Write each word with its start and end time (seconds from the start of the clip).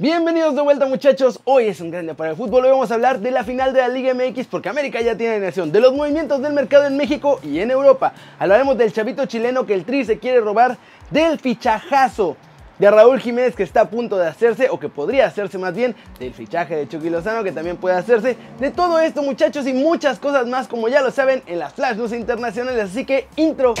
Bienvenidos 0.00 0.54
de 0.54 0.62
vuelta 0.62 0.86
muchachos, 0.86 1.40
hoy 1.44 1.66
es 1.66 1.78
un 1.82 1.90
gran 1.90 2.06
para 2.16 2.30
el 2.30 2.36
fútbol, 2.36 2.64
hoy 2.64 2.70
vamos 2.70 2.90
a 2.90 2.94
hablar 2.94 3.20
de 3.20 3.30
la 3.30 3.44
final 3.44 3.74
de 3.74 3.82
la 3.82 3.88
Liga 3.88 4.14
MX 4.14 4.46
porque 4.46 4.70
América 4.70 4.98
ya 5.02 5.14
tiene 5.14 5.34
alineación, 5.34 5.70
de 5.70 5.78
los 5.78 5.92
movimientos 5.92 6.40
del 6.40 6.54
mercado 6.54 6.86
en 6.86 6.96
México 6.96 7.38
y 7.42 7.58
en 7.58 7.70
Europa, 7.70 8.14
hablaremos 8.38 8.78
del 8.78 8.94
chavito 8.94 9.26
chileno 9.26 9.66
que 9.66 9.74
el 9.74 9.84
Tri 9.84 10.06
se 10.06 10.18
quiere 10.18 10.40
robar, 10.40 10.78
del 11.10 11.38
fichajazo 11.38 12.38
de 12.78 12.90
Raúl 12.90 13.20
Jiménez 13.20 13.54
que 13.54 13.62
está 13.62 13.82
a 13.82 13.90
punto 13.90 14.16
de 14.16 14.26
hacerse 14.26 14.70
o 14.70 14.80
que 14.80 14.88
podría 14.88 15.26
hacerse 15.26 15.58
más 15.58 15.74
bien, 15.74 15.94
del 16.18 16.32
fichaje 16.32 16.76
de 16.76 16.88
Chucky 16.88 17.10
Lozano 17.10 17.44
que 17.44 17.52
también 17.52 17.76
puede 17.76 17.96
hacerse, 17.96 18.38
de 18.58 18.70
todo 18.70 19.00
esto 19.00 19.22
muchachos 19.22 19.66
y 19.66 19.74
muchas 19.74 20.18
cosas 20.18 20.46
más 20.46 20.66
como 20.66 20.88
ya 20.88 21.02
lo 21.02 21.10
saben 21.10 21.42
en 21.46 21.58
las 21.58 21.74
Flash 21.74 21.98
News 21.98 22.14
internacionales, 22.14 22.84
así 22.90 23.04
que 23.04 23.28
intro. 23.36 23.74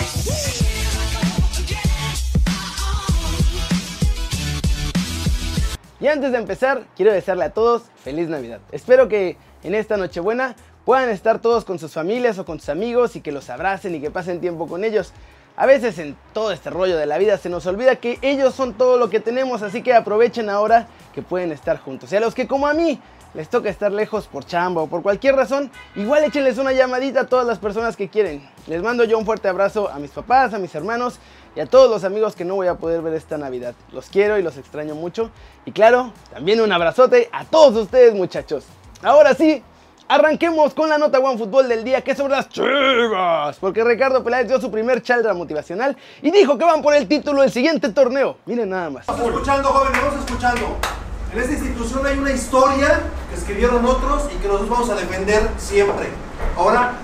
Y 6.00 6.08
antes 6.08 6.32
de 6.32 6.38
empezar, 6.38 6.84
quiero 6.96 7.12
desearle 7.12 7.44
a 7.44 7.50
todos 7.50 7.82
feliz 8.02 8.28
Navidad. 8.28 8.60
Espero 8.72 9.06
que 9.06 9.36
en 9.62 9.74
esta 9.74 9.98
Nochebuena 9.98 10.56
puedan 10.86 11.10
estar 11.10 11.40
todos 11.40 11.66
con 11.66 11.78
sus 11.78 11.92
familias 11.92 12.38
o 12.38 12.46
con 12.46 12.58
sus 12.58 12.70
amigos 12.70 13.16
y 13.16 13.20
que 13.20 13.32
los 13.32 13.50
abracen 13.50 13.94
y 13.94 14.00
que 14.00 14.10
pasen 14.10 14.40
tiempo 14.40 14.66
con 14.66 14.82
ellos. 14.82 15.12
A 15.56 15.66
veces 15.66 15.98
en 15.98 16.16
todo 16.32 16.52
este 16.52 16.70
rollo 16.70 16.96
de 16.96 17.04
la 17.04 17.18
vida 17.18 17.36
se 17.36 17.50
nos 17.50 17.66
olvida 17.66 17.96
que 17.96 18.18
ellos 18.22 18.54
son 18.54 18.72
todo 18.72 18.96
lo 18.96 19.10
que 19.10 19.20
tenemos, 19.20 19.60
así 19.60 19.82
que 19.82 19.92
aprovechen 19.92 20.48
ahora 20.48 20.86
que 21.14 21.20
pueden 21.20 21.52
estar 21.52 21.78
juntos. 21.78 22.10
Y 22.12 22.16
a 22.16 22.20
los 22.20 22.34
que 22.34 22.48
como 22.48 22.66
a 22.66 22.72
mí 22.72 22.98
les 23.34 23.48
toca 23.48 23.68
estar 23.68 23.92
lejos 23.92 24.26
por 24.26 24.44
chamba 24.44 24.82
o 24.82 24.86
por 24.86 25.02
cualquier 25.02 25.36
razón, 25.36 25.70
igual 25.96 26.24
échenles 26.24 26.58
una 26.58 26.72
llamadita 26.72 27.20
a 27.22 27.26
todas 27.26 27.46
las 27.46 27.58
personas 27.58 27.96
que 27.96 28.08
quieren. 28.08 28.48
Les 28.66 28.82
mando 28.82 29.04
yo 29.04 29.18
un 29.18 29.24
fuerte 29.24 29.48
abrazo 29.48 29.88
a 29.88 29.98
mis 29.98 30.10
papás, 30.10 30.54
a 30.54 30.58
mis 30.58 30.74
hermanos 30.74 31.18
y 31.54 31.60
a 31.60 31.66
todos 31.66 31.90
los 31.90 32.04
amigos 32.04 32.36
que 32.36 32.44
no 32.44 32.54
voy 32.56 32.66
a 32.66 32.76
poder 32.76 33.02
ver 33.02 33.14
esta 33.14 33.38
Navidad. 33.38 33.74
Los 33.92 34.08
quiero 34.08 34.38
y 34.38 34.42
los 34.42 34.56
extraño 34.56 34.94
mucho. 34.94 35.30
Y 35.64 35.72
claro, 35.72 36.12
también 36.32 36.60
un 36.60 36.72
abrazote 36.72 37.28
a 37.32 37.44
todos 37.44 37.76
ustedes 37.76 38.14
muchachos. 38.14 38.64
Ahora 39.02 39.34
sí, 39.34 39.62
arranquemos 40.08 40.74
con 40.74 40.88
la 40.88 40.98
nota 40.98 41.18
One 41.18 41.38
Fútbol 41.38 41.68
del 41.68 41.84
día 41.84 42.02
que 42.02 42.12
es 42.12 42.18
sobre 42.18 42.34
las 42.34 42.48
chivas. 42.48 43.56
Porque 43.58 43.84
Ricardo 43.84 44.22
Peláez 44.22 44.48
dio 44.48 44.60
su 44.60 44.70
primer 44.70 45.02
chaldra 45.02 45.34
motivacional 45.34 45.96
y 46.20 46.30
dijo 46.30 46.58
que 46.58 46.64
van 46.64 46.82
por 46.82 46.94
el 46.94 47.08
título 47.08 47.42
del 47.42 47.50
siguiente 47.50 47.88
torneo. 47.90 48.36
Miren 48.46 48.70
nada 48.70 48.90
más. 48.90 49.08
Escuchando, 49.08 49.86
escuchando. 50.26 50.99
En 51.32 51.38
esta 51.38 51.52
institución 51.52 52.04
hay 52.04 52.18
una 52.18 52.32
historia 52.32 53.02
que 53.28 53.36
escribieron 53.36 53.84
otros 53.84 54.24
y 54.34 54.36
que 54.38 54.48
nosotros 54.48 54.68
vamos 54.68 54.90
a 54.90 54.96
defender 54.96 55.48
siempre. 55.58 56.08
Ahora, 56.56 56.94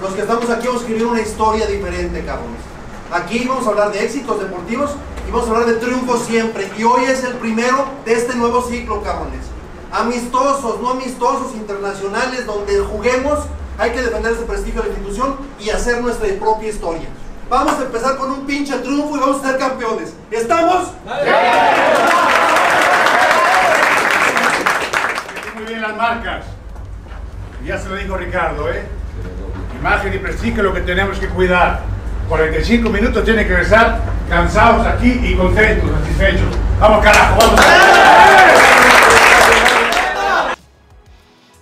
los 0.00 0.14
que 0.14 0.22
estamos 0.22 0.48
aquí 0.48 0.66
vamos 0.66 0.82
a 0.82 0.84
escribir 0.86 1.06
una 1.06 1.20
historia 1.20 1.66
diferente, 1.66 2.24
cabrones. 2.24 2.60
Aquí 3.12 3.46
vamos 3.46 3.66
a 3.66 3.70
hablar 3.70 3.92
de 3.92 4.02
éxitos 4.02 4.40
deportivos 4.40 4.92
y 5.28 5.30
vamos 5.30 5.48
a 5.48 5.50
hablar 5.52 5.66
de 5.66 5.74
triunfos 5.74 6.22
siempre. 6.22 6.70
Y 6.78 6.84
hoy 6.84 7.04
es 7.04 7.24
el 7.24 7.34
primero 7.34 7.84
de 8.06 8.14
este 8.14 8.34
nuevo 8.34 8.62
ciclo, 8.62 9.02
cabrones. 9.02 9.42
Amistosos, 9.92 10.80
no 10.80 10.90
amistosos, 10.90 11.54
internacionales, 11.54 12.46
donde 12.46 12.78
juguemos, 12.80 13.40
hay 13.78 13.90
que 13.90 14.02
defender 14.02 14.32
ese 14.32 14.44
prestigio 14.44 14.80
de 14.80 14.88
la 14.88 14.94
institución 14.94 15.36
y 15.60 15.68
hacer 15.68 16.00
nuestra 16.00 16.26
propia 16.40 16.70
historia. 16.70 17.08
Vamos 17.50 17.74
a 17.78 17.82
empezar 17.82 18.16
con 18.16 18.30
un 18.30 18.46
pinche 18.46 18.78
triunfo 18.78 19.14
y 19.16 19.20
vamos 19.20 19.44
a 19.44 19.48
ser 19.50 19.58
campeones. 19.58 20.14
¿Estamos? 20.30 20.88
Muy 25.54 25.64
bien 25.66 25.82
las 25.82 25.96
marcas. 25.96 26.44
Y 27.62 27.68
ya 27.68 27.78
se 27.78 27.88
lo 27.88 27.93
Ricardo, 28.12 28.70
¿eh? 28.70 28.82
Imagen 29.80 30.14
y 30.14 30.18
prestigio 30.18 30.58
es 30.58 30.64
lo 30.64 30.74
que 30.74 30.80
tenemos 30.80 31.18
que 31.18 31.28
cuidar. 31.28 31.80
45 32.28 32.88
minutos 32.90 33.24
tiene 33.24 33.46
que 33.46 33.50
regresar 33.50 34.00
cansados 34.28 34.86
aquí 34.86 35.20
y 35.22 35.34
contentos, 35.34 35.90
satisfechos. 36.00 36.48
Vamos 36.80 37.04
carajo, 37.04 37.38
vamos. 37.38 37.60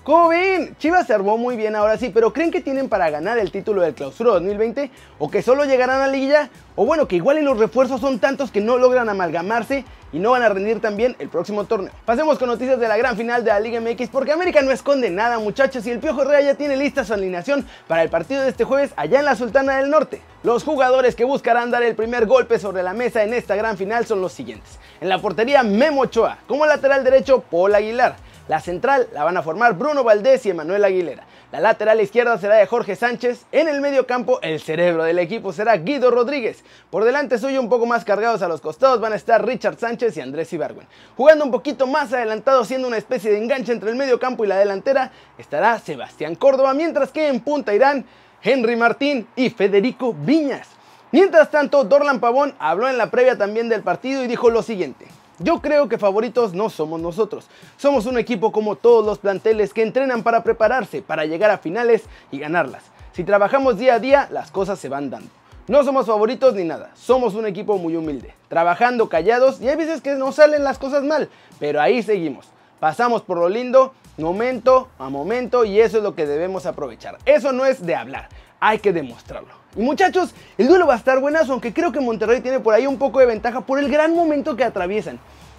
¿Cómo 0.05 0.31
ven? 0.31 0.75
Chivas 0.79 1.07
se 1.07 1.15
armó 1.15 1.39
muy 1.39 1.55
bien 1.57 1.77
ahora 1.77 1.97
sí, 1.97 2.11
pero 2.13 2.33
¿creen 2.33 2.51
que 2.51 2.61
tienen 2.61 2.89
para 2.89 3.09
ganar 3.09 3.39
el 3.39 3.53
título 3.53 3.83
del 3.83 3.95
clausura 3.95 4.33
2020? 4.33 4.91
¿O 5.21 5.31
que 5.31 5.43
solo 5.43 5.65
llegarán 5.65 6.01
a 6.01 6.07
la 6.09 6.13
liguilla? 6.13 6.51
¿O 6.75 6.85
bueno, 6.85 7.07
que 7.07 7.15
igual 7.15 7.39
y 7.39 7.43
los 7.43 7.57
refuerzos 7.57 8.01
son 8.01 8.19
tantos 8.19 8.51
que 8.51 8.61
no 8.61 8.79
logran 8.79 9.09
amalgamarse 9.09 9.85
y 10.13 10.19
no 10.19 10.33
van 10.33 10.43
a 10.43 10.49
rendir 10.49 10.81
tan 10.81 10.97
bien 10.97 11.15
el 11.21 11.29
próximo 11.29 11.67
torneo? 11.67 11.93
Pasemos 12.05 12.37
con 12.37 12.49
noticias 12.49 12.81
de 12.81 12.89
la 12.89 12.97
gran 12.97 13.17
final 13.17 13.45
de 13.45 13.51
la 13.51 13.61
Liga 13.61 13.81
MX 13.81 14.09
porque 14.09 14.33
América 14.33 14.61
no 14.61 14.73
esconde 14.73 15.09
nada 15.09 15.39
muchachos 15.39 15.87
y 15.87 15.93
el 15.93 16.01
Piojo 16.01 16.23
Herrera 16.23 16.41
ya 16.41 16.55
tiene 16.57 16.77
lista 16.77 17.05
su 17.05 17.15
alineación 17.15 17.65
para 17.87 18.03
el 18.03 18.11
partido 18.11 18.43
de 18.43 18.49
este 18.49 18.65
jueves 18.65 18.91
allá 18.97 19.21
en 19.21 19.25
la 19.25 19.37
Sultana 19.37 19.77
del 19.77 19.89
Norte. 19.89 20.21
Los 20.43 20.65
jugadores 20.65 21.15
que 21.15 21.23
buscarán 21.23 21.71
dar 21.71 21.85
el 21.85 21.95
primer 21.95 22.27
golpe 22.27 22.59
sobre 22.59 22.83
la 22.83 22.93
mesa 22.93 23.23
en 23.23 23.35
esta 23.35 23.55
gran 23.55 23.77
final 23.77 24.05
son 24.05 24.21
los 24.21 24.33
siguientes. 24.33 24.81
En 25.01 25.09
la 25.09 25.21
portería 25.21 25.63
Memo 25.63 26.01
Ochoa, 26.01 26.39
como 26.49 26.67
lateral 26.67 27.05
derecho 27.05 27.45
Paul 27.49 27.77
Aguilar. 27.77 28.17
La 28.49 28.61
central 28.61 29.09
la 29.13 29.23
van 29.23 29.37
a 29.37 29.43
formar 29.43 29.75
Bruno 29.75 30.03
Valdés 30.03 30.45
y 30.47 30.51
Emanuel 30.51 30.85
Aguilera. 30.85 31.25
La 31.53 31.61
lateral 31.61 32.01
izquierda 32.01 32.39
será 32.39 32.57
de 32.57 32.67
Jorge 32.67 32.97
Sánchez. 32.97 33.47
En 33.53 33.69
el 33.69 33.81
medio 33.81 34.07
campo, 34.07 34.41
el 34.43 34.61
cerebro 34.61 35.05
del 35.05 35.21
equipo 35.21 35.53
será 35.53 35.77
Guido 35.77 36.11
Rodríguez. 36.11 36.65
Por 36.91 37.05
delante 37.05 37.39
suyo, 37.39 37.61
un 37.61 37.69
poco 37.69 37.87
más 37.87 38.05
cargados 38.05 38.43
a 38.43 38.49
los 38.49 38.61
costados, 38.61 39.01
van 39.01 39.13
a 39.13 39.17
estar 39.17 39.47
Richard 39.47 39.79
Sánchez 39.79 40.17
y 40.17 40.21
Andrés 40.23 40.53
Ibargüen. 40.53 40.89
Jugando 41.17 41.45
un 41.45 41.53
poquito 41.53 41.87
más 41.87 42.13
adelantado, 42.13 42.65
siendo 42.65 42.89
una 42.89 42.97
especie 42.97 43.31
de 43.31 43.39
enganche 43.39 43.71
entre 43.71 43.91
el 43.91 43.97
medio 43.97 44.19
campo 44.19 44.45
y 44.45 44.49
la 44.49 44.57
delantera, 44.57 45.13
estará 45.39 45.79
Sebastián 45.79 46.35
Córdoba, 46.35 46.75
mientras 46.75 47.13
que 47.13 47.29
en 47.29 47.41
punta 47.41 47.73
irán 47.73 48.05
Henry 48.43 48.75
Martín 48.75 49.29
y 49.37 49.51
Federico 49.51 50.15
Viñas. 50.15 50.69
Mientras 51.13 51.51
tanto, 51.51 51.85
Dorlan 51.85 52.19
Pavón 52.19 52.55
habló 52.59 52.89
en 52.89 52.99
la 52.99 53.11
previa 53.11 53.39
también 53.39 53.69
del 53.69 53.83
partido 53.83 54.25
y 54.25 54.27
dijo 54.27 54.51
lo 54.51 54.63
siguiente. 54.63 55.07
Yo 55.39 55.61
creo 55.61 55.89
que 55.89 55.99
favoritos 55.99 56.53
no 56.53 56.71
somos 56.71 57.01
nosotros. 57.01 57.49
Somos 57.77 58.07
un 58.07 58.19
equipo 58.19 58.53
como 58.53 58.77
todos 58.77 59.05
los 59.05 59.19
planteles 59.19 59.73
que 59.73 59.83
entrenan 59.83 60.23
para 60.23 60.43
prepararse, 60.43 61.03
para 61.03 61.25
llegar 61.25 61.51
a 61.51 61.59
finales 61.59 62.05
y 62.31 62.39
ganarlas. 62.39 62.85
Si 63.13 63.25
trabajamos 63.25 63.79
día 63.79 63.95
a 63.95 63.99
día, 63.99 64.29
las 64.31 64.51
cosas 64.51 64.79
se 64.79 64.89
van 64.89 65.11
dando. 65.11 65.29
No 65.69 65.85
somos 65.85 66.07
favoritos 66.07 66.55
ni 66.55 66.65
nada, 66.65 66.91
somos 66.97 67.35
un 67.35 67.47
equipo 67.47 67.79
muy 67.79 67.95
humilde, 67.95 68.35
trabajando 68.49 69.09
callados 69.09 69.61
y 69.61 69.69
hay 69.69 69.77
veces 69.77 70.01
que 70.01 70.17
nos 70.17 70.35
salen 70.35 70.65
las 70.65 70.77
cosas 70.77 71.05
mal, 71.05 71.29
pero 71.61 71.81
ahí 71.81 72.03
seguimos. 72.03 72.49
Pasamos 72.81 73.23
por 73.23 73.39
lo 73.39 73.49
lindo, 73.49 73.95
momento 74.19 74.89
a 74.99 75.09
momento 75.09 75.65
y 75.65 75.81
eso 75.81 75.99
es 75.99 76.03
lo 76.03 76.17
que 76.17 76.27
debemos 76.27 76.67
aprovechar. 76.67 77.19
Eso 77.27 77.53
no 77.53 77.65
es 77.65 77.87
de 77.87 77.95
hablar, 77.95 78.29
hay 78.63 78.79
que 78.79 78.93
demostrarlo. 78.93 79.51
Y 79.77 79.83
muchachos, 79.83 80.35
el 80.57 80.69
duelo 80.69 80.87
va 80.87 80.95
a 80.95 80.97
estar 80.97 81.19
buenazo, 81.19 81.53
aunque 81.53 81.75
creo 81.75 81.91
que 81.91 81.99
Monterrey 81.99 82.41
tiene 82.41 82.61
por 82.61 82.75
ahí 82.75 82.87
un 82.87 82.97
poco 82.97 83.19
de 83.19 83.27
ventaja 83.27 83.63
por 83.63 83.81
el 83.81 83.91
gran 83.91 84.15
momento 84.15 84.55
que 84.55 84.63
atraviesan. 84.63 85.19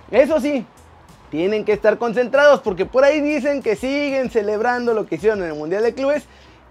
Eso 0.09 0.39
sí, 0.39 0.65
tienen 1.29 1.65
que 1.65 1.73
estar 1.73 1.97
concentrados 1.97 2.61
porque 2.61 2.85
por 2.85 3.03
ahí 3.03 3.19
dicen 3.19 3.61
que 3.61 3.75
siguen 3.75 4.29
celebrando 4.29 4.93
lo 4.93 5.05
que 5.05 5.15
hicieron 5.15 5.43
en 5.43 5.49
el 5.49 5.55
Mundial 5.55 5.83
de 5.83 5.93
Clubes 5.93 6.23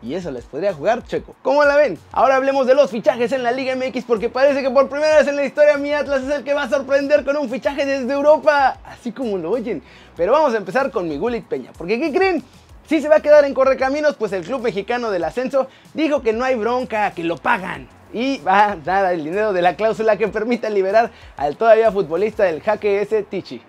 y 0.03 0.15
eso 0.15 0.31
les 0.31 0.47
podría 0.47 0.73
jugar 0.73 1.05
checo. 1.05 1.37
¿Cómo 1.43 1.65
la 1.65 1.77
ven? 1.77 1.99
Ahora 2.13 2.37
hablemos 2.37 2.67
de 2.67 2.75
los 2.75 2.91
fichajes 2.91 3.31
en 3.33 3.43
la 3.43 3.53
Liga 3.53 3.77
MX 3.77 4.05
porque 4.05 4.31
parece 4.31 4.63
que 4.63 4.71
por 4.71 4.89
primera 4.89 5.19
vez 5.19 5.29
en 5.29 5.37
la 5.37 5.45
historia 5.45 5.77
mi 5.77 5.93
Atlas 5.93 6.23
es 6.23 6.31
el 6.31 6.45
que 6.45 6.55
va 6.55 6.63
a 6.63 6.71
sorprender 6.71 7.27
con 7.27 7.37
un 7.37 7.51
fichaje 7.51 7.85
desde 7.85 8.11
Europa, 8.11 8.79
así 8.87 9.13
como 9.13 9.37
lo 9.37 9.51
oyen. 9.51 9.83
Pero 10.17 10.33
vamos 10.33 10.55
a 10.55 10.57
empezar 10.57 10.91
con 10.91 11.07
mi 11.07 11.19
Gulit 11.19 11.45
Peña, 11.45 11.73
porque 11.77 12.01
¿qué 12.01 12.11
creen? 12.11 12.43
Si 12.87 13.01
se 13.01 13.09
va 13.09 13.17
a 13.17 13.21
quedar 13.21 13.45
en 13.45 13.55
Correcaminos, 13.55 14.17
pues 14.17 14.33
el 14.33 14.45
club 14.45 14.63
mexicano 14.63 15.11
del 15.11 15.25
ascenso 15.25 15.69
dijo 15.95 16.21
que 16.23 16.33
no 16.33 16.45
hay 16.45 16.57
bronca, 16.57 17.13
que 17.13 17.25
lo 17.25 17.37
pagan. 17.37 17.89
Y 18.13 18.39
va 18.39 18.73
a 18.73 18.77
dar 18.77 19.13
el 19.15 19.25
dinero 19.25 19.53
de 19.53 19.63
la 19.63 19.77
cláusula 19.77 20.19
que 20.19 20.29
permita 20.29 20.69
liberar 20.69 21.11
al 21.37 21.57
todavía 21.57 21.91
futbolista 21.91 22.45
del 22.45 22.61
jaque 22.61 23.01
ese 23.01 23.23
Tichi. 23.23 23.63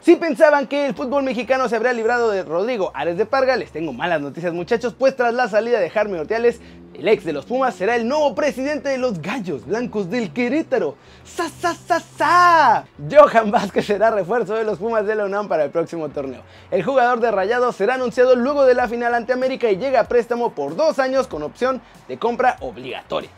Si 0.00 0.16
pensaban 0.16 0.66
que 0.66 0.86
el 0.86 0.94
fútbol 0.94 1.24
mexicano 1.24 1.68
se 1.68 1.76
habría 1.76 1.92
librado 1.92 2.30
de 2.30 2.42
Rodrigo 2.42 2.90
Ares 2.94 3.18
de 3.18 3.26
Parga, 3.26 3.56
les 3.56 3.70
tengo 3.70 3.92
malas 3.92 4.20
noticias 4.20 4.52
muchachos, 4.52 4.94
pues 4.98 5.14
tras 5.14 5.34
la 5.34 5.48
salida 5.48 5.78
de 5.78 5.90
Jaime 5.90 6.20
Orteales, 6.20 6.60
el 7.00 7.08
ex 7.08 7.24
de 7.24 7.32
los 7.32 7.46
Pumas 7.46 7.74
será 7.74 7.96
el 7.96 8.06
nuevo 8.06 8.34
presidente 8.34 8.90
de 8.90 8.98
los 8.98 9.22
Gallos 9.22 9.64
Blancos 9.64 10.10
del 10.10 10.34
Querétaro. 10.34 10.96
¡Sa, 11.24 11.48
sa, 11.48 11.74
sa, 11.74 11.98
sa! 11.98 12.84
Johan 13.10 13.50
Vázquez 13.50 13.86
será 13.86 14.10
refuerzo 14.10 14.54
de 14.54 14.64
los 14.64 14.78
Pumas 14.78 15.06
de 15.06 15.14
la 15.14 15.30
para 15.48 15.64
el 15.64 15.70
próximo 15.70 16.10
torneo. 16.10 16.42
El 16.70 16.82
jugador 16.82 17.20
de 17.20 17.30
Rayados 17.30 17.74
será 17.74 17.94
anunciado 17.94 18.36
luego 18.36 18.66
de 18.66 18.74
la 18.74 18.86
final 18.86 19.14
ante 19.14 19.32
América 19.32 19.70
y 19.70 19.78
llega 19.78 20.00
a 20.00 20.08
préstamo 20.08 20.54
por 20.54 20.76
dos 20.76 20.98
años 20.98 21.26
con 21.26 21.42
opción 21.42 21.80
de 22.06 22.18
compra 22.18 22.56
obligatoria. 22.60 23.30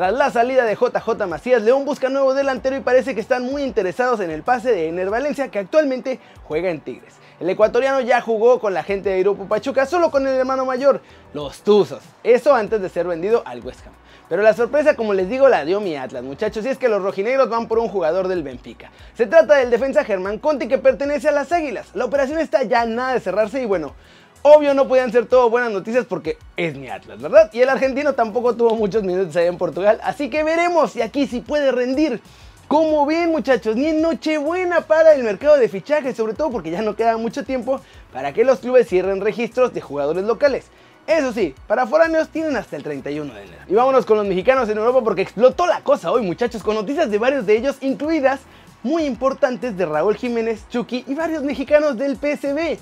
Tras 0.00 0.14
la 0.14 0.30
salida 0.30 0.64
de 0.64 0.76
JJ 0.76 1.26
Macías, 1.28 1.60
León 1.60 1.84
busca 1.84 2.08
nuevo 2.08 2.32
delantero 2.32 2.74
y 2.74 2.80
parece 2.80 3.14
que 3.14 3.20
están 3.20 3.42
muy 3.44 3.62
interesados 3.62 4.20
en 4.20 4.30
el 4.30 4.42
pase 4.42 4.72
de 4.72 4.88
Ener 4.88 5.10
Valencia, 5.10 5.48
que 5.48 5.58
actualmente 5.58 6.18
juega 6.44 6.70
en 6.70 6.80
Tigres. 6.80 7.16
El 7.38 7.50
ecuatoriano 7.50 8.00
ya 8.00 8.22
jugó 8.22 8.60
con 8.60 8.72
la 8.72 8.82
gente 8.82 9.10
de 9.10 9.20
Grupo 9.20 9.44
Pachuca, 9.44 9.84
solo 9.84 10.10
con 10.10 10.26
el 10.26 10.36
hermano 10.36 10.64
mayor, 10.64 11.02
los 11.34 11.60
Tuzos. 11.60 12.02
Eso 12.24 12.54
antes 12.54 12.80
de 12.80 12.88
ser 12.88 13.06
vendido 13.06 13.42
al 13.44 13.60
West 13.60 13.86
Ham. 13.86 13.92
Pero 14.30 14.40
la 14.40 14.54
sorpresa, 14.54 14.96
como 14.96 15.12
les 15.12 15.28
digo, 15.28 15.50
la 15.50 15.66
dio 15.66 15.82
mi 15.82 15.94
Atlas, 15.96 16.24
muchachos, 16.24 16.64
y 16.64 16.68
es 16.68 16.78
que 16.78 16.88
los 16.88 17.02
rojinegros 17.02 17.50
van 17.50 17.68
por 17.68 17.78
un 17.78 17.88
jugador 17.88 18.26
del 18.26 18.42
Benfica. 18.42 18.90
Se 19.14 19.26
trata 19.26 19.56
del 19.56 19.68
defensa 19.68 20.02
Germán 20.02 20.38
Conti 20.38 20.66
que 20.66 20.78
pertenece 20.78 21.28
a 21.28 21.32
las 21.32 21.52
Águilas. 21.52 21.88
La 21.92 22.06
operación 22.06 22.38
está 22.38 22.62
ya 22.62 22.86
nada 22.86 23.12
de 23.12 23.20
cerrarse 23.20 23.60
y 23.60 23.66
bueno, 23.66 23.92
Obvio 24.42 24.72
no 24.72 24.88
podían 24.88 25.12
ser 25.12 25.26
todo 25.26 25.50
buenas 25.50 25.70
noticias 25.70 26.06
porque 26.06 26.38
es 26.56 26.74
mi 26.74 26.88
Atlas, 26.88 27.20
¿verdad? 27.20 27.50
Y 27.52 27.60
el 27.60 27.68
argentino 27.68 28.14
tampoco 28.14 28.56
tuvo 28.56 28.74
muchos 28.74 29.02
minutos 29.02 29.36
allá 29.36 29.48
en 29.48 29.58
Portugal, 29.58 30.00
así 30.02 30.30
que 30.30 30.42
veremos 30.42 30.92
si 30.92 31.02
aquí 31.02 31.26
sí 31.26 31.40
puede 31.40 31.70
rendir. 31.72 32.22
Como 32.66 33.04
ven 33.04 33.32
muchachos, 33.32 33.76
ni 33.76 33.88
en 33.88 34.00
Nochebuena 34.00 34.82
para 34.82 35.12
el 35.12 35.24
mercado 35.24 35.58
de 35.58 35.68
fichajes, 35.68 36.16
sobre 36.16 36.32
todo 36.32 36.50
porque 36.50 36.70
ya 36.70 36.80
no 36.80 36.96
queda 36.96 37.18
mucho 37.18 37.44
tiempo 37.44 37.80
para 38.14 38.32
que 38.32 38.44
los 38.44 38.60
clubes 38.60 38.88
cierren 38.88 39.20
registros 39.20 39.74
de 39.74 39.82
jugadores 39.82 40.24
locales. 40.24 40.66
Eso 41.06 41.32
sí, 41.32 41.54
para 41.66 41.86
foráneos 41.86 42.28
tienen 42.28 42.56
hasta 42.56 42.76
el 42.76 42.82
31 42.82 43.34
de 43.34 43.42
enero. 43.42 43.62
Y 43.68 43.74
vámonos 43.74 44.06
con 44.06 44.16
los 44.16 44.26
mexicanos 44.26 44.68
en 44.70 44.78
Europa 44.78 45.02
porque 45.02 45.22
explotó 45.22 45.66
la 45.66 45.82
cosa 45.82 46.12
hoy 46.12 46.22
muchachos 46.22 46.62
con 46.62 46.76
noticias 46.76 47.10
de 47.10 47.18
varios 47.18 47.44
de 47.44 47.56
ellos, 47.56 47.76
incluidas 47.80 48.40
muy 48.84 49.04
importantes 49.04 49.76
de 49.76 49.84
Raúl 49.84 50.16
Jiménez, 50.16 50.64
Chucky 50.70 51.04
y 51.06 51.14
varios 51.14 51.42
mexicanos 51.42 51.98
del 51.98 52.16
PSB. 52.16 52.78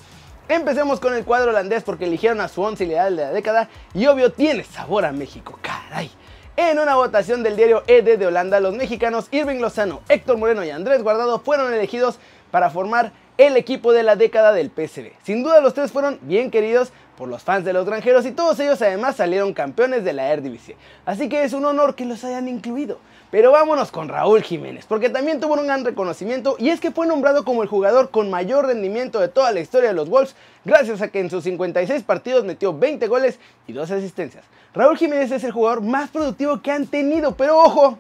Empecemos 0.48 0.98
con 0.98 1.12
el 1.12 1.26
cuadro 1.26 1.50
holandés 1.50 1.82
porque 1.82 2.06
eligieron 2.06 2.40
a 2.40 2.48
su 2.48 2.62
once 2.62 2.86
ideal 2.86 3.14
de 3.14 3.22
la 3.22 3.32
década 3.32 3.68
y 3.92 4.06
obvio 4.06 4.32
tiene 4.32 4.64
sabor 4.64 5.04
a 5.04 5.12
México, 5.12 5.58
caray. 5.60 6.10
En 6.56 6.78
una 6.78 6.94
votación 6.94 7.42
del 7.42 7.54
diario 7.54 7.82
ED 7.86 8.18
de 8.18 8.26
Holanda, 8.26 8.58
los 8.58 8.74
mexicanos 8.74 9.28
Irving 9.30 9.60
Lozano, 9.60 10.00
Héctor 10.08 10.38
Moreno 10.38 10.64
y 10.64 10.70
Andrés 10.70 11.02
Guardado 11.02 11.38
fueron 11.40 11.74
elegidos 11.74 12.18
para 12.50 12.70
formar 12.70 13.12
el 13.36 13.58
equipo 13.58 13.92
de 13.92 14.02
la 14.02 14.16
década 14.16 14.52
del 14.52 14.70
PSV. 14.70 15.12
Sin 15.22 15.42
duda 15.42 15.60
los 15.60 15.74
tres 15.74 15.92
fueron 15.92 16.18
bien 16.22 16.50
queridos 16.50 16.92
por 17.18 17.28
los 17.28 17.42
fans 17.42 17.66
de 17.66 17.74
los 17.74 17.84
granjeros 17.84 18.24
y 18.24 18.32
todos 18.32 18.58
ellos 18.58 18.80
además 18.80 19.16
salieron 19.16 19.52
campeones 19.52 20.02
de 20.02 20.14
la 20.14 20.32
Eredivisie. 20.32 20.76
Así 21.04 21.28
que 21.28 21.44
es 21.44 21.52
un 21.52 21.66
honor 21.66 21.94
que 21.94 22.06
los 22.06 22.24
hayan 22.24 22.48
incluido. 22.48 22.98
Pero 23.30 23.52
vámonos 23.52 23.90
con 23.90 24.08
Raúl 24.08 24.42
Jiménez, 24.42 24.86
porque 24.86 25.10
también 25.10 25.38
tuvo 25.38 25.54
un 25.54 25.66
gran 25.66 25.84
reconocimiento 25.84 26.56
y 26.58 26.70
es 26.70 26.80
que 26.80 26.90
fue 26.90 27.06
nombrado 27.06 27.44
como 27.44 27.62
el 27.62 27.68
jugador 27.68 28.10
con 28.10 28.30
mayor 28.30 28.66
rendimiento 28.66 29.20
de 29.20 29.28
toda 29.28 29.52
la 29.52 29.60
historia 29.60 29.90
de 29.90 29.94
los 29.94 30.08
Wolves, 30.08 30.34
gracias 30.64 31.02
a 31.02 31.08
que 31.08 31.20
en 31.20 31.28
sus 31.28 31.44
56 31.44 32.02
partidos 32.04 32.44
metió 32.44 32.72
20 32.76 33.06
goles 33.06 33.38
y 33.66 33.74
2 33.74 33.90
asistencias. 33.90 34.44
Raúl 34.72 34.96
Jiménez 34.96 35.30
es 35.30 35.44
el 35.44 35.52
jugador 35.52 35.82
más 35.82 36.08
productivo 36.08 36.62
que 36.62 36.70
han 36.70 36.86
tenido, 36.86 37.36
pero 37.36 37.58
ojo, 37.58 37.98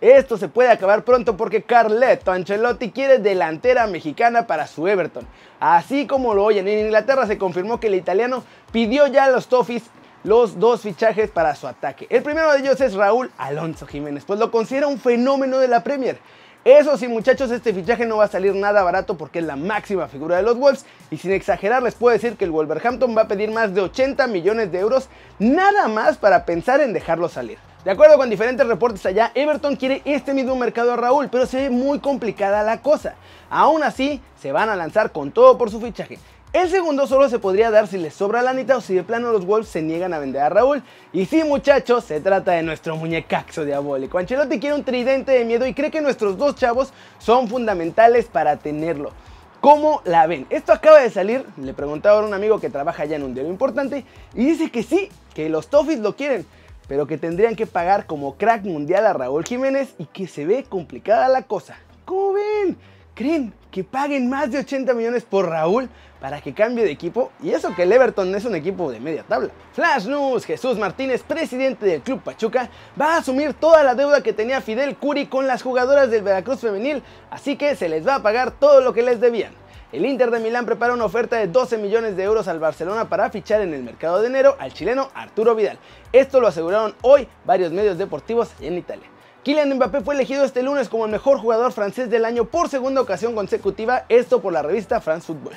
esto 0.00 0.38
se 0.38 0.48
puede 0.48 0.70
acabar 0.70 1.04
pronto 1.04 1.36
porque 1.36 1.62
Carleto 1.62 2.32
Ancelotti 2.32 2.90
quiere 2.90 3.18
delantera 3.18 3.86
mexicana 3.86 4.46
para 4.46 4.66
su 4.66 4.88
Everton. 4.88 5.26
Así 5.60 6.06
como 6.06 6.34
lo 6.34 6.44
oyen, 6.44 6.66
en 6.66 6.86
Inglaterra 6.86 7.26
se 7.26 7.38
confirmó 7.38 7.78
que 7.78 7.88
el 7.88 7.94
italiano 7.94 8.42
pidió 8.72 9.06
ya 9.06 9.26
a 9.26 9.30
los 9.30 9.48
Toffees 9.48 9.84
los 10.24 10.58
dos 10.58 10.82
fichajes 10.82 11.30
para 11.30 11.54
su 11.54 11.66
ataque. 11.66 12.06
El 12.10 12.22
primero 12.22 12.52
de 12.52 12.60
ellos 12.60 12.80
es 12.80 12.94
Raúl 12.94 13.30
Alonso 13.38 13.86
Jiménez, 13.86 14.24
pues 14.24 14.38
lo 14.38 14.50
considera 14.50 14.86
un 14.86 14.98
fenómeno 14.98 15.58
de 15.58 15.68
la 15.68 15.82
Premier. 15.82 16.18
Eso 16.64 16.96
sí, 16.96 17.08
muchachos, 17.08 17.50
este 17.50 17.74
fichaje 17.74 18.06
no 18.06 18.18
va 18.18 18.24
a 18.24 18.28
salir 18.28 18.54
nada 18.54 18.84
barato 18.84 19.16
porque 19.16 19.40
es 19.40 19.44
la 19.44 19.56
máxima 19.56 20.06
figura 20.06 20.36
de 20.36 20.44
los 20.44 20.56
Wolves 20.56 20.86
y 21.10 21.16
sin 21.16 21.32
exagerar 21.32 21.82
les 21.82 21.96
puedo 21.96 22.12
decir 22.12 22.36
que 22.36 22.44
el 22.44 22.52
Wolverhampton 22.52 23.16
va 23.16 23.22
a 23.22 23.28
pedir 23.28 23.50
más 23.50 23.74
de 23.74 23.80
80 23.80 24.28
millones 24.28 24.70
de 24.70 24.78
euros 24.78 25.08
nada 25.40 25.88
más 25.88 26.18
para 26.18 26.44
pensar 26.44 26.80
en 26.80 26.92
dejarlo 26.92 27.28
salir. 27.28 27.58
De 27.84 27.90
acuerdo 27.90 28.16
con 28.16 28.30
diferentes 28.30 28.64
reportes 28.64 29.04
allá, 29.06 29.32
Everton 29.34 29.74
quiere 29.74 30.02
este 30.04 30.34
mismo 30.34 30.54
mercado 30.54 30.92
a 30.92 30.96
Raúl, 30.96 31.28
pero 31.32 31.46
se 31.46 31.62
ve 31.62 31.70
muy 31.70 31.98
complicada 31.98 32.62
la 32.62 32.80
cosa. 32.80 33.16
Aún 33.50 33.82
así, 33.82 34.20
se 34.40 34.52
van 34.52 34.68
a 34.68 34.76
lanzar 34.76 35.10
con 35.10 35.32
todo 35.32 35.58
por 35.58 35.68
su 35.68 35.80
fichaje. 35.80 36.20
El 36.52 36.68
segundo 36.68 37.06
solo 37.06 37.30
se 37.30 37.38
podría 37.38 37.70
dar 37.70 37.86
si 37.86 37.96
les 37.96 38.12
sobra 38.12 38.42
la 38.42 38.52
nita 38.52 38.76
o 38.76 38.82
si 38.82 38.94
de 38.94 39.02
plano 39.02 39.32
los 39.32 39.46
Wolves 39.46 39.68
se 39.68 39.80
niegan 39.80 40.12
a 40.12 40.18
vender 40.18 40.42
a 40.42 40.50
Raúl. 40.50 40.82
Y 41.10 41.24
sí, 41.24 41.42
muchachos, 41.44 42.04
se 42.04 42.20
trata 42.20 42.52
de 42.52 42.62
nuestro 42.62 42.94
muñecaxo 42.94 43.64
diabólico. 43.64 44.18
Ancelotti 44.18 44.60
quiere 44.60 44.76
un 44.76 44.84
tridente 44.84 45.32
de 45.32 45.46
miedo 45.46 45.66
y 45.66 45.72
cree 45.72 45.90
que 45.90 46.02
nuestros 46.02 46.36
dos 46.36 46.54
chavos 46.54 46.92
son 47.18 47.48
fundamentales 47.48 48.26
para 48.26 48.58
tenerlo. 48.58 49.12
¿Cómo 49.62 50.02
la 50.04 50.26
ven? 50.26 50.46
Esto 50.50 50.74
acaba 50.74 51.00
de 51.00 51.08
salir, 51.08 51.46
le 51.56 51.72
preguntaba 51.72 52.20
a 52.20 52.26
un 52.26 52.34
amigo 52.34 52.60
que 52.60 52.68
trabaja 52.68 53.06
ya 53.06 53.16
en 53.16 53.22
un 53.22 53.32
diario 53.32 53.50
importante 53.50 54.04
y 54.34 54.44
dice 54.44 54.70
que 54.70 54.82
sí, 54.82 55.08
que 55.32 55.48
los 55.48 55.68
Toffees 55.68 56.00
lo 56.00 56.16
quieren 56.16 56.44
pero 56.88 57.06
que 57.06 57.16
tendrían 57.16 57.56
que 57.56 57.66
pagar 57.66 58.04
como 58.04 58.36
crack 58.36 58.64
mundial 58.64 59.06
a 59.06 59.14
Raúl 59.14 59.44
Jiménez 59.44 59.94
y 59.98 60.04
que 60.06 60.26
se 60.26 60.44
ve 60.44 60.64
complicada 60.64 61.28
la 61.28 61.42
cosa. 61.42 61.76
¿Cómo 62.04 62.34
ven? 62.34 62.76
¿Creen 63.22 63.54
que 63.70 63.84
paguen 63.84 64.28
más 64.28 64.50
de 64.50 64.58
80 64.58 64.94
millones 64.94 65.22
por 65.22 65.48
Raúl 65.48 65.88
para 66.20 66.40
que 66.40 66.52
cambie 66.52 66.84
de 66.84 66.90
equipo? 66.90 67.30
Y 67.40 67.50
eso 67.50 67.72
que 67.72 67.84
el 67.84 67.92
Everton 67.92 68.34
es 68.34 68.44
un 68.44 68.56
equipo 68.56 68.90
de 68.90 68.98
media 68.98 69.22
tabla. 69.22 69.50
Flash 69.74 70.06
News, 70.06 70.44
Jesús 70.44 70.76
Martínez, 70.76 71.22
presidente 71.22 71.86
del 71.86 72.00
Club 72.00 72.20
Pachuca, 72.20 72.68
va 73.00 73.14
a 73.14 73.18
asumir 73.18 73.54
toda 73.54 73.84
la 73.84 73.94
deuda 73.94 74.24
que 74.24 74.32
tenía 74.32 74.60
Fidel 74.60 74.96
Curi 74.96 75.26
con 75.26 75.46
las 75.46 75.62
jugadoras 75.62 76.10
del 76.10 76.24
Veracruz 76.24 76.58
femenil, 76.58 77.00
así 77.30 77.54
que 77.54 77.76
se 77.76 77.88
les 77.88 78.04
va 78.04 78.16
a 78.16 78.22
pagar 78.24 78.50
todo 78.50 78.80
lo 78.80 78.92
que 78.92 79.04
les 79.04 79.20
debían. 79.20 79.52
El 79.92 80.04
Inter 80.04 80.32
de 80.32 80.40
Milán 80.40 80.66
prepara 80.66 80.92
una 80.92 81.04
oferta 81.04 81.36
de 81.36 81.46
12 81.46 81.78
millones 81.78 82.16
de 82.16 82.24
euros 82.24 82.48
al 82.48 82.58
Barcelona 82.58 83.08
para 83.08 83.30
fichar 83.30 83.60
en 83.60 83.72
el 83.72 83.84
mercado 83.84 84.20
de 84.20 84.26
enero 84.26 84.56
al 84.58 84.72
chileno 84.72 85.10
Arturo 85.14 85.54
Vidal. 85.54 85.78
Esto 86.12 86.40
lo 86.40 86.48
aseguraron 86.48 86.96
hoy 87.02 87.28
varios 87.44 87.70
medios 87.70 87.98
deportivos 87.98 88.50
en 88.60 88.78
Italia. 88.78 89.11
Kylian 89.44 89.74
Mbappé 89.74 90.02
fue 90.02 90.14
elegido 90.14 90.44
este 90.44 90.62
lunes 90.62 90.88
como 90.88 91.04
el 91.06 91.10
mejor 91.10 91.38
jugador 91.38 91.72
francés 91.72 92.08
del 92.08 92.24
año 92.24 92.44
por 92.44 92.68
segunda 92.68 93.00
ocasión 93.00 93.34
consecutiva, 93.34 94.04
esto 94.08 94.40
por 94.40 94.52
la 94.52 94.62
revista 94.62 95.00
France 95.00 95.26
Football. 95.26 95.54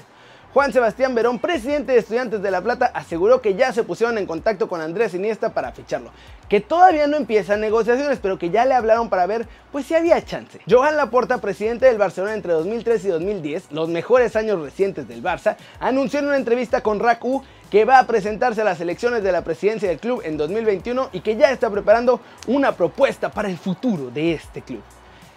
Juan 0.56 0.74
Sebastián 0.74 1.14
Verón, 1.14 1.38
presidente 1.38 1.92
de 1.92 2.00
Estudiantes 2.00 2.42
de 2.42 2.50
La 2.50 2.62
Plata, 2.62 2.90
aseguró 2.94 3.42
que 3.42 3.54
ya 3.54 3.74
se 3.74 3.84
pusieron 3.84 4.18
en 4.18 4.26
contacto 4.26 4.68
con 4.68 4.82
Andrés 4.82 5.14
Iniesta 5.14 5.54
para 5.54 5.72
ficharlo, 5.72 6.10
que 6.50 6.62
todavía 6.62 7.06
no 7.06 7.18
empiezan 7.18 7.60
negociaciones, 7.60 8.18
pero 8.20 8.40
que 8.40 8.50
ya 8.50 8.66
le 8.66 8.74
hablaron 8.74 9.10
para 9.10 9.28
ver 9.28 9.48
pues 9.72 9.86
si 9.86 9.94
había 9.94 10.24
chance. 10.24 10.62
Johan 10.68 10.96
Laporta, 10.96 11.40
presidente 11.40 11.86
del 11.86 11.98
Barcelona 11.98 12.34
entre 12.34 12.54
2003 12.54 13.06
y 13.06 13.08
2010, 13.10 13.72
los 13.72 13.90
mejores 13.90 14.36
años 14.36 14.62
recientes 14.62 15.08
del 15.08 15.22
Barça, 15.22 15.58
anunció 15.80 16.20
en 16.20 16.28
una 16.28 16.38
entrevista 16.38 16.82
con 16.82 17.00
RAC-U 17.00 17.44
que 17.70 17.86
va 17.86 18.00
a 18.00 18.08
presentarse 18.08 18.62
a 18.62 18.66
las 18.66 18.80
elecciones 18.80 19.24
de 19.24 19.32
la 19.32 19.44
presidencia 19.44 19.90
del 19.90 20.00
club 20.00 20.22
en 20.24 20.38
2021 20.38 21.10
y 21.12 21.22
que 21.22 21.36
ya 21.36 21.52
está 21.52 21.70
preparando 21.70 22.20
una 22.48 22.74
propuesta 22.74 23.30
para 23.30 23.50
el 23.50 23.58
futuro 23.58 24.12
de 24.12 24.34
este 24.34 24.62
club. 24.62 24.82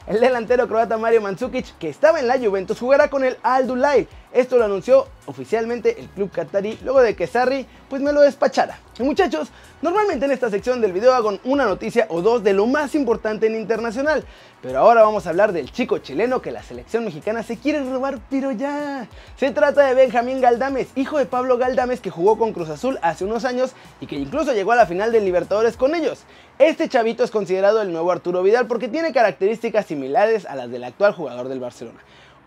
El 0.06 0.20
delantero 0.20 0.66
croata 0.66 0.96
Mario 0.96 1.20
Mandzukic, 1.20 1.76
que 1.78 1.90
estaba 1.90 2.18
en 2.18 2.28
la 2.28 2.38
Juventus, 2.38 2.78
jugará 2.78 3.10
con 3.10 3.24
el 3.24 3.36
Al 3.42 3.66
Dulay. 3.66 4.08
Esto 4.32 4.58
lo 4.58 4.64
anunció 4.64 5.06
oficialmente 5.24 5.98
el 5.98 6.08
club 6.08 6.30
qatarí 6.30 6.78
luego 6.84 7.00
de 7.00 7.16
que 7.16 7.26
Sarri 7.26 7.66
pues 7.88 8.02
me 8.02 8.12
lo 8.12 8.20
despachara. 8.20 8.78
Y 8.98 9.02
muchachos, 9.02 9.48
normalmente 9.80 10.26
en 10.26 10.32
esta 10.32 10.50
sección 10.50 10.82
del 10.82 10.92
video 10.92 11.14
hago 11.14 11.38
una 11.44 11.64
noticia 11.64 12.06
o 12.10 12.20
dos 12.20 12.44
de 12.44 12.52
lo 12.52 12.66
más 12.66 12.94
importante 12.94 13.46
en 13.46 13.56
internacional, 13.56 14.24
pero 14.60 14.80
ahora 14.80 15.02
vamos 15.02 15.26
a 15.26 15.30
hablar 15.30 15.52
del 15.52 15.72
chico 15.72 15.98
chileno 15.98 16.42
que 16.42 16.50
la 16.50 16.62
selección 16.62 17.04
mexicana 17.04 17.42
se 17.42 17.56
quiere 17.56 17.82
robar, 17.82 18.18
pero 18.28 18.52
ya. 18.52 19.06
Se 19.36 19.50
trata 19.50 19.86
de 19.86 19.94
Benjamín 19.94 20.42
Galdames, 20.42 20.88
hijo 20.94 21.16
de 21.16 21.24
Pablo 21.26 21.56
Galdames 21.56 22.00
que 22.00 22.10
jugó 22.10 22.36
con 22.36 22.52
Cruz 22.52 22.68
Azul 22.68 22.98
hace 23.00 23.24
unos 23.24 23.46
años 23.46 23.72
y 24.00 24.06
que 24.06 24.16
incluso 24.16 24.52
llegó 24.52 24.72
a 24.72 24.76
la 24.76 24.86
final 24.86 25.10
del 25.10 25.24
Libertadores 25.24 25.76
con 25.78 25.94
ellos. 25.94 26.24
Este 26.58 26.88
chavito 26.88 27.24
es 27.24 27.30
considerado 27.30 27.80
el 27.80 27.92
nuevo 27.92 28.12
Arturo 28.12 28.42
Vidal 28.42 28.66
porque 28.66 28.88
tiene 28.88 29.12
características 29.12 29.86
similares 29.86 30.44
a 30.44 30.54
las 30.54 30.70
del 30.70 30.84
actual 30.84 31.14
jugador 31.14 31.48
del 31.48 31.60
Barcelona. 31.60 32.00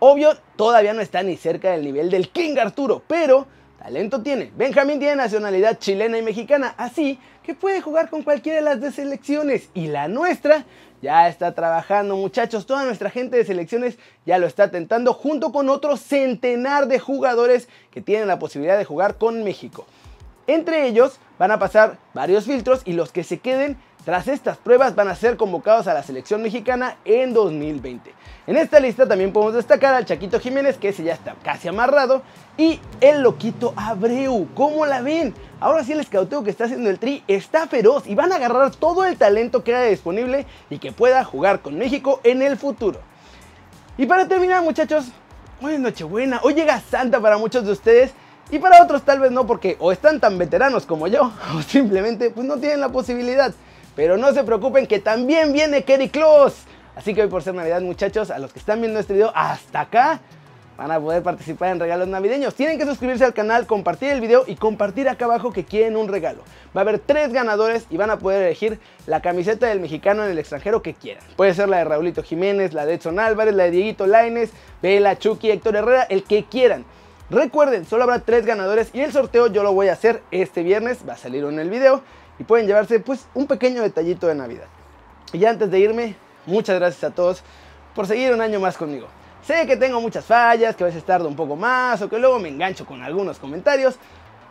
Obvio, 0.04 0.36
todavía 0.56 0.92
no 0.94 1.00
está 1.00 1.22
ni 1.22 1.36
cerca 1.36 1.70
del 1.70 1.84
nivel 1.84 2.10
del 2.10 2.30
King 2.30 2.56
Arturo, 2.58 3.04
pero 3.06 3.46
talento 3.78 4.20
tiene. 4.20 4.50
Benjamín 4.56 4.98
tiene 4.98 5.14
nacionalidad 5.14 5.78
chilena 5.78 6.18
y 6.18 6.22
mexicana, 6.22 6.74
así 6.76 7.20
que 7.44 7.54
puede 7.54 7.80
jugar 7.80 8.10
con 8.10 8.24
cualquiera 8.24 8.56
de 8.58 8.64
las 8.64 8.80
dos 8.80 8.96
selecciones. 8.96 9.68
Y 9.74 9.86
la 9.86 10.08
nuestra 10.08 10.64
ya 11.02 11.28
está 11.28 11.54
trabajando, 11.54 12.16
muchachos. 12.16 12.66
Toda 12.66 12.84
nuestra 12.84 13.10
gente 13.10 13.36
de 13.36 13.44
selecciones 13.44 13.96
ya 14.26 14.38
lo 14.38 14.48
está 14.48 14.72
tentando 14.72 15.12
junto 15.12 15.52
con 15.52 15.68
otro 15.68 15.96
centenar 15.96 16.88
de 16.88 16.98
jugadores 16.98 17.68
que 17.92 18.00
tienen 18.00 18.26
la 18.26 18.40
posibilidad 18.40 18.76
de 18.76 18.84
jugar 18.84 19.18
con 19.18 19.44
México. 19.44 19.86
Entre 20.46 20.86
ellos 20.86 21.18
van 21.38 21.50
a 21.50 21.58
pasar 21.58 21.98
varios 22.14 22.44
filtros 22.44 22.82
y 22.84 22.92
los 22.92 23.12
que 23.12 23.24
se 23.24 23.38
queden 23.38 23.76
tras 24.04 24.26
estas 24.26 24.56
pruebas 24.56 24.96
van 24.96 25.06
a 25.06 25.14
ser 25.14 25.36
convocados 25.36 25.86
a 25.86 25.94
la 25.94 26.02
selección 26.02 26.42
mexicana 26.42 26.96
en 27.04 27.32
2020. 27.32 28.12
En 28.48 28.56
esta 28.56 28.80
lista 28.80 29.06
también 29.06 29.32
podemos 29.32 29.54
destacar 29.54 29.94
al 29.94 30.04
Chaquito 30.04 30.40
Jiménez, 30.40 30.76
que 30.76 30.88
ese 30.88 31.04
ya 31.04 31.14
está 31.14 31.36
casi 31.44 31.68
amarrado, 31.68 32.22
y 32.56 32.80
el 33.00 33.22
Loquito 33.22 33.72
Abreu. 33.76 34.48
¿Cómo 34.54 34.84
la 34.86 35.02
ven? 35.02 35.32
Ahora 35.60 35.84
sí 35.84 35.92
el 35.92 36.00
escauteo 36.00 36.42
que 36.42 36.50
está 36.50 36.64
haciendo 36.64 36.90
el 36.90 36.98
Tri 36.98 37.22
está 37.28 37.68
feroz 37.68 38.08
y 38.08 38.16
van 38.16 38.32
a 38.32 38.36
agarrar 38.36 38.72
todo 38.72 39.04
el 39.04 39.16
talento 39.16 39.62
que 39.62 39.76
haya 39.76 39.88
disponible 39.88 40.46
y 40.68 40.78
que 40.78 40.90
pueda 40.90 41.22
jugar 41.22 41.60
con 41.60 41.78
México 41.78 42.20
en 42.24 42.42
el 42.42 42.56
futuro. 42.56 42.98
Y 43.96 44.06
para 44.06 44.26
terminar 44.26 44.64
muchachos, 44.64 45.12
hoy 45.60 45.74
es 45.74 45.80
Nochebuena, 45.80 46.40
hoy 46.42 46.54
llega 46.54 46.80
Santa 46.80 47.20
para 47.20 47.38
muchos 47.38 47.64
de 47.64 47.70
ustedes 47.70 48.12
y 48.52 48.58
para 48.58 48.82
otros 48.82 49.02
tal 49.02 49.18
vez 49.18 49.32
no 49.32 49.46
porque 49.46 49.76
o 49.80 49.90
están 49.90 50.20
tan 50.20 50.36
veteranos 50.36 50.84
como 50.84 51.08
yo 51.08 51.32
o 51.56 51.62
simplemente 51.62 52.30
pues 52.30 52.46
no 52.46 52.58
tienen 52.58 52.80
la 52.80 52.90
posibilidad. 52.90 53.52
Pero 53.96 54.16
no 54.16 54.32
se 54.32 54.44
preocupen 54.44 54.86
que 54.86 55.00
también 55.00 55.52
viene 55.52 55.82
Kerry 55.84 56.08
Claus. 56.08 56.54
Así 56.94 57.14
que 57.14 57.22
hoy 57.22 57.28
por 57.28 57.42
ser 57.42 57.54
Navidad 57.54 57.80
muchachos, 57.80 58.30
a 58.30 58.38
los 58.38 58.52
que 58.52 58.58
están 58.58 58.80
viendo 58.80 59.00
este 59.00 59.14
video 59.14 59.32
hasta 59.34 59.80
acá, 59.80 60.20
van 60.76 60.90
a 60.90 61.00
poder 61.00 61.22
participar 61.22 61.70
en 61.70 61.80
regalos 61.80 62.08
navideños. 62.08 62.54
Tienen 62.54 62.76
que 62.76 62.84
suscribirse 62.84 63.24
al 63.24 63.32
canal, 63.32 63.66
compartir 63.66 64.10
el 64.10 64.20
video 64.20 64.44
y 64.46 64.56
compartir 64.56 65.08
acá 65.08 65.24
abajo 65.24 65.52
que 65.52 65.64
quieren 65.64 65.96
un 65.96 66.08
regalo. 66.08 66.42
Va 66.76 66.80
a 66.80 66.82
haber 66.82 66.98
tres 66.98 67.32
ganadores 67.32 67.86
y 67.88 67.96
van 67.96 68.10
a 68.10 68.18
poder 68.18 68.42
elegir 68.42 68.78
la 69.06 69.22
camiseta 69.22 69.66
del 69.66 69.80
mexicano 69.80 70.24
en 70.24 70.30
el 70.30 70.38
extranjero 70.38 70.82
que 70.82 70.92
quieran. 70.92 71.24
Puede 71.36 71.54
ser 71.54 71.70
la 71.70 71.78
de 71.78 71.84
Raulito 71.84 72.22
Jiménez, 72.22 72.74
la 72.74 72.84
de 72.84 72.94
Edson 72.94 73.18
Álvarez, 73.18 73.54
la 73.54 73.64
de 73.64 73.70
Dieguito 73.70 74.06
Laines, 74.06 74.50
Vela, 74.82 75.18
Chucky, 75.18 75.50
Héctor 75.50 75.76
Herrera, 75.76 76.02
el 76.02 76.24
que 76.24 76.44
quieran. 76.44 76.84
Recuerden, 77.30 77.86
solo 77.86 78.02
habrá 78.04 78.18
tres 78.18 78.44
ganadores 78.44 78.90
y 78.92 79.00
el 79.00 79.12
sorteo 79.12 79.46
yo 79.46 79.62
lo 79.62 79.72
voy 79.72 79.88
a 79.88 79.94
hacer 79.94 80.22
este 80.30 80.62
viernes, 80.62 80.98
va 81.08 81.14
a 81.14 81.16
salir 81.16 81.44
en 81.44 81.58
el 81.58 81.70
video 81.70 82.02
y 82.38 82.44
pueden 82.44 82.66
llevarse 82.66 83.00
pues 83.00 83.26
un 83.34 83.46
pequeño 83.46 83.82
detallito 83.82 84.26
de 84.26 84.34
Navidad. 84.34 84.66
Y 85.32 85.44
antes 85.44 85.70
de 85.70 85.78
irme, 85.78 86.16
muchas 86.46 86.78
gracias 86.78 87.04
a 87.04 87.14
todos 87.14 87.42
por 87.94 88.06
seguir 88.06 88.32
un 88.32 88.40
año 88.40 88.60
más 88.60 88.76
conmigo. 88.76 89.06
Sé 89.42 89.66
que 89.66 89.76
tengo 89.76 90.00
muchas 90.00 90.24
fallas, 90.24 90.76
que 90.76 90.84
a 90.84 90.86
veces 90.86 91.04
tardo 91.04 91.26
un 91.26 91.36
poco 91.36 91.56
más 91.56 92.00
o 92.02 92.08
que 92.08 92.18
luego 92.18 92.38
me 92.38 92.48
engancho 92.48 92.84
con 92.86 93.02
algunos 93.02 93.38
comentarios, 93.38 93.96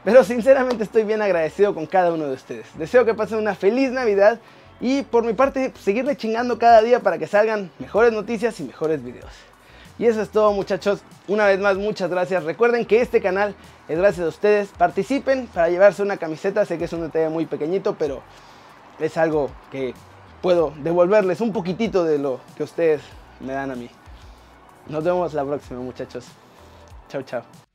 pero 0.03 0.23
sinceramente 0.23 0.83
estoy 0.83 1.03
bien 1.03 1.21
agradecido 1.21 1.73
con 1.75 1.85
cada 1.85 2.11
uno 2.11 2.25
de 2.27 2.33
ustedes. 2.33 2.65
Deseo 2.77 3.05
que 3.05 3.13
pasen 3.13 3.37
una 3.37 3.53
feliz 3.53 3.91
Navidad 3.91 4.39
y 4.79 5.03
por 5.03 5.23
mi 5.23 5.33
parte 5.33 5.69
pues, 5.69 5.83
seguirle 5.83 6.17
chingando 6.17 6.57
cada 6.57 6.81
día 6.81 6.99
para 6.99 7.17
que 7.17 7.27
salgan 7.27 7.71
mejores 7.79 8.11
noticias 8.11 8.59
y 8.59 8.63
mejores 8.63 9.03
videos. 9.03 9.50
Y 9.99 10.05
eso 10.05 10.21
es 10.21 10.29
todo 10.29 10.51
muchachos, 10.53 11.01
una 11.27 11.45
vez 11.45 11.59
más 11.59 11.77
muchas 11.77 12.09
gracias. 12.09 12.43
Recuerden 12.43 12.85
que 12.85 13.01
este 13.01 13.21
canal 13.21 13.55
es 13.87 13.97
gracias 13.97 14.25
a 14.25 14.29
ustedes. 14.29 14.69
Participen 14.69 15.47
para 15.47 15.69
llevarse 15.69 16.01
una 16.01 16.17
camiseta, 16.17 16.65
sé 16.65 16.77
que 16.77 16.85
es 16.85 16.93
un 16.93 17.01
detalle 17.01 17.29
muy 17.29 17.45
pequeñito, 17.45 17.95
pero 17.97 18.21
es 18.99 19.17
algo 19.17 19.49
que 19.71 19.93
puedo 20.41 20.73
devolverles 20.77 21.41
un 21.41 21.53
poquitito 21.53 22.03
de 22.03 22.17
lo 22.17 22.39
que 22.57 22.63
ustedes 22.63 23.01
me 23.39 23.53
dan 23.53 23.71
a 23.71 23.75
mí. 23.75 23.89
Nos 24.87 25.03
vemos 25.03 25.33
la 25.33 25.45
próxima 25.45 25.79
muchachos. 25.79 26.25
Chao, 27.09 27.21
chao. 27.23 27.70